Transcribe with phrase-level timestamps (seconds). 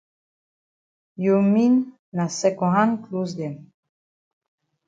[1.25, 3.55] You mean na second hand closs dem.